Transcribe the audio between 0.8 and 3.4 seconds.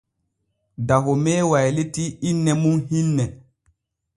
Dahome waylitii inne mum hinne.